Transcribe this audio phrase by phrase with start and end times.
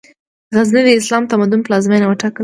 [0.55, 2.39] غزنی، د اسلامي تمدن پلازمېنه وټاکل شوه.